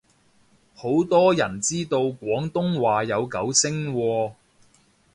[0.73, 4.33] 好多人知道廣東話有九聲喎